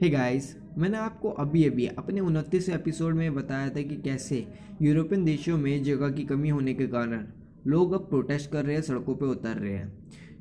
[0.00, 4.46] हे hey guys मैंने आपको अभी अभी अपने उनतीस एपिसोड में बताया था कि कैसे
[4.82, 7.26] यूरोपियन देशों में जगह की कमी होने के कारण
[7.66, 9.92] लोग अब प्रोटेस्ट कर रहे हैं, सड़कों पे उतर रहे हैं।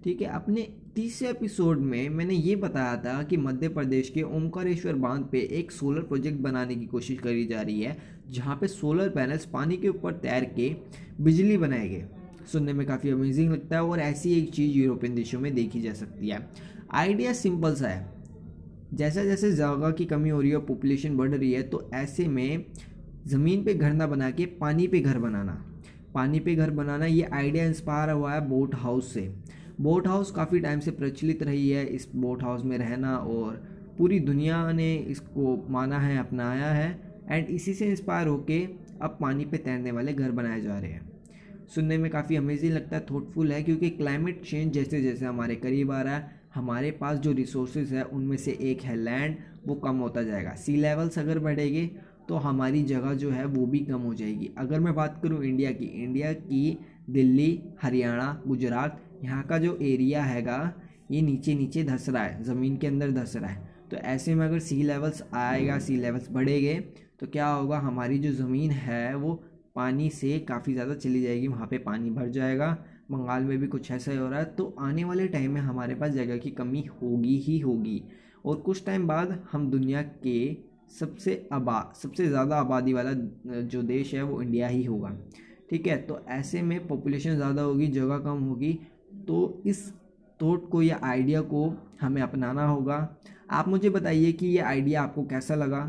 [0.04, 4.94] ठीक है, अपने तीसरे एपिसोड में मैंने ये बताया था कि मध्य प्रदेश के ओमकारेश्वर
[4.94, 7.98] बाँध पे एक सोलर प्रोजेक्ट बनाने की कोशिश करी जा रही है,
[8.30, 10.76] जहाँ पे सोलर पैनल्स पानी के ऊपर तैर के
[11.22, 12.08] बिजली बनाए गए।
[12.54, 15.94] सुनने में काफ़ी अमेजिंग लगता है और ऐसी एक चीज़ यूरोपियन देशों में देखी जा
[15.94, 16.50] सकती है।
[16.92, 18.19] आइडिया सिंपल सा है।
[18.94, 22.28] जैसे जैसे जगह की कमी हो रही है और पॉपुलेशन बढ़ रही है तो ऐसे
[22.28, 22.66] में
[23.28, 25.64] ज़मीन पे घर ना बना के पानी पे घर बनाना।
[26.14, 29.22] पानी पे घर बनाना, ये आइडिया इंस्पायर हुआ है बोट हाउस से।
[29.82, 33.56] बोट हाउस काफ़ी टाइम से प्रचलित रही है, इस बोट हाउस में रहना और
[33.98, 38.64] पूरी दुनिया ने इसको माना है, अपनाया है एंड इसी से इंस्पायर होके
[39.02, 41.08] अब पानी पे तैरने वाले घर बनाए जा रहे हैं।
[41.76, 45.92] सुनने में काफ़ी अमेजिंग लगता है थॉटफुल है, क्योंकि क्लाइमेट चेंज जैसे जैसे हमारे करीब
[45.92, 49.36] आ रहा है हमारे पास जो रिसोर्सेज है, उनमें से एक है लैंड
[49.66, 51.86] वो कम होता जाएगा। सी लेवल्स अगर बढ़ेंगे
[52.28, 55.72] तो हमारी जगह जो है, वो भी कम हो जाएगी। अगर मैं बात करूँ इंडिया
[55.72, 56.78] की इंडिया की
[57.10, 60.74] दिल्ली, हरियाणा, गुजरात, यहाँ का जो एरिया हैगा,
[61.12, 64.46] ये नीचे नीचे धस रहा है, ज़मीन के अंदर धस रहा है। तो ऐसे में
[64.46, 66.80] अगर सी लेवल्स आएगा सी लेवल्स बढ़ेंगे
[67.20, 69.34] तो क्या होगा, हमारी जो ज़मीन है, वो
[69.76, 72.78] पानी से काफ़ी ज़्यादा चली जाएगी, वहाँ पे पानी भर जाएगा।
[73.10, 75.96] बंगाल में भी कुछ ऐसा ही हो रहा है तो आने वाले टाइम में हमारे
[75.96, 78.02] पास जगह की कमी होगी ही होगी।
[78.46, 80.58] और कुछ टाइम बाद हम दुनिया के
[80.92, 83.14] सबसे आबा, सबसे ज़्यादा आबादी वाला
[83.64, 85.10] जो देश है वो इंडिया ही होगा।
[85.70, 88.74] ठीक है तो ऐसे में पॉपुलेशन ज़्यादा होगी, जगह कम होगी
[89.28, 89.92] तो इस
[90.40, 93.08] थॉट को, या आइडिया को हमें अपनाना होगा।
[93.52, 95.82] आप मुझे बताइए कि ये आइडिया आपको कैसा लगा?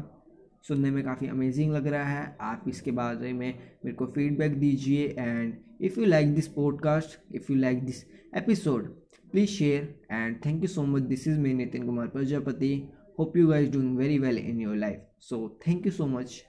[0.68, 3.48] सुनने में काफ़ी अमेजिंग लग रहा है। आप इसके बारे में
[3.84, 8.04] मेरे को फीडबैक दीजिए and if you like this podcast if you like this
[8.36, 8.88] episode
[9.32, 12.74] please share and thank you so much this is me Nitin Kumar Prajapati
[13.18, 16.42] hope you guys doing very well in your life so thank you so much